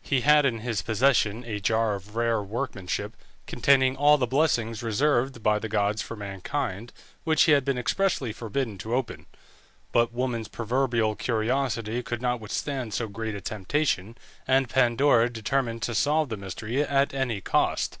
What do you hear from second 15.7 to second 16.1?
to